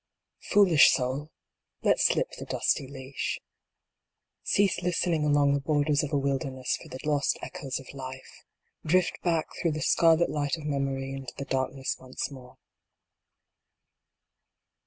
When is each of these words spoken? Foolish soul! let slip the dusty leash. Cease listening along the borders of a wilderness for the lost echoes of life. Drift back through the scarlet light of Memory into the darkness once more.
Foolish 0.49 0.89
soul! 0.89 1.29
let 1.83 1.99
slip 1.99 2.31
the 2.31 2.45
dusty 2.45 2.87
leash. 2.87 3.39
Cease 4.41 4.81
listening 4.81 5.23
along 5.23 5.53
the 5.53 5.61
borders 5.61 6.01
of 6.01 6.11
a 6.11 6.17
wilderness 6.17 6.75
for 6.75 6.87
the 6.89 6.97
lost 7.05 7.37
echoes 7.43 7.79
of 7.79 7.85
life. 7.93 8.43
Drift 8.83 9.21
back 9.21 9.49
through 9.61 9.73
the 9.73 9.81
scarlet 9.81 10.31
light 10.31 10.57
of 10.57 10.65
Memory 10.65 11.11
into 11.11 11.35
the 11.37 11.45
darkness 11.45 11.97
once 11.99 12.31
more. 12.31 12.57